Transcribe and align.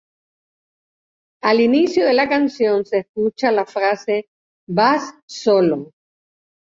Al 1.43 1.61
inicio 1.61 2.05
de 2.05 2.13
la 2.13 2.27
canción 2.27 2.85
se 2.87 3.01
escucha 3.01 3.51
la 3.51 3.67
frase 3.67 4.29
"Bass 4.67 5.13
solo. 5.27 5.91